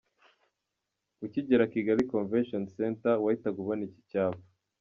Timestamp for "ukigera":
1.25-1.71